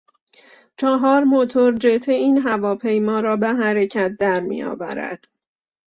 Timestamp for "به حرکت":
3.37-4.11